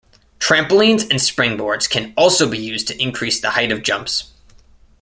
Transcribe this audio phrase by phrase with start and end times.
[0.39, 4.31] Trampolines and springboards can also be used to increase the height of jumps.